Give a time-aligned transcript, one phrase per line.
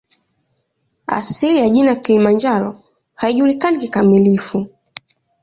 [1.07, 2.77] Asili ya jina "Kilimanjaro"
[3.15, 4.67] haijulikani kikamilifu.